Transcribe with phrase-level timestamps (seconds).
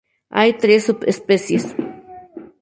[0.31, 1.75] Hay tres subespecies.